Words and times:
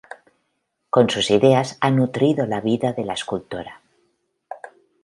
Con 0.93 1.11
sus 1.11 1.29
ideas 1.29 1.77
ha 1.79 1.91
nutrido 1.91 2.47
la 2.47 2.59
vida 2.59 2.91
de 2.93 3.05
la 3.05 3.13
escultora. 3.13 3.81